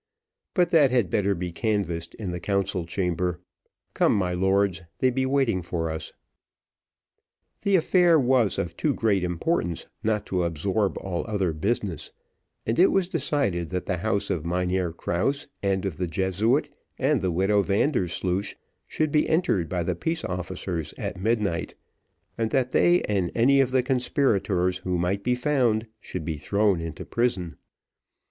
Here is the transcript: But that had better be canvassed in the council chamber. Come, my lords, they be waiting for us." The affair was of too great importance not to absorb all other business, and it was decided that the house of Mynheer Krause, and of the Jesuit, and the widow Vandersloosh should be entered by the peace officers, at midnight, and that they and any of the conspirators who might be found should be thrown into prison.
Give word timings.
But 0.55 0.71
that 0.71 0.89
had 0.89 1.11
better 1.11 1.35
be 1.35 1.51
canvassed 1.51 2.15
in 2.15 2.31
the 2.31 2.39
council 2.39 2.87
chamber. 2.87 3.39
Come, 3.93 4.15
my 4.15 4.33
lords, 4.33 4.81
they 4.97 5.11
be 5.11 5.27
waiting 5.27 5.61
for 5.61 5.91
us." 5.91 6.11
The 7.61 7.75
affair 7.75 8.19
was 8.19 8.57
of 8.57 8.75
too 8.75 8.95
great 8.95 9.23
importance 9.23 9.85
not 10.01 10.25
to 10.25 10.43
absorb 10.43 10.97
all 10.97 11.23
other 11.27 11.53
business, 11.53 12.11
and 12.65 12.79
it 12.79 12.91
was 12.91 13.09
decided 13.09 13.69
that 13.69 13.85
the 13.85 13.97
house 13.97 14.31
of 14.31 14.43
Mynheer 14.43 14.91
Krause, 14.91 15.45
and 15.61 15.85
of 15.85 15.97
the 15.97 16.07
Jesuit, 16.07 16.71
and 16.97 17.21
the 17.21 17.29
widow 17.29 17.61
Vandersloosh 17.61 18.55
should 18.87 19.11
be 19.11 19.29
entered 19.29 19.69
by 19.69 19.83
the 19.83 19.93
peace 19.93 20.23
officers, 20.23 20.95
at 20.97 21.21
midnight, 21.21 21.75
and 22.39 22.49
that 22.49 22.71
they 22.71 23.03
and 23.03 23.31
any 23.35 23.59
of 23.61 23.69
the 23.69 23.83
conspirators 23.83 24.77
who 24.77 24.97
might 24.97 25.23
be 25.23 25.35
found 25.35 25.85
should 25.99 26.25
be 26.25 26.37
thrown 26.39 26.81
into 26.81 27.05
prison. 27.05 27.55